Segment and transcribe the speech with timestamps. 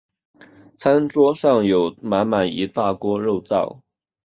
[0.79, 3.81] 餐桌上有满满一大锅肉燥